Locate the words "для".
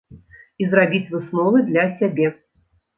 1.71-1.87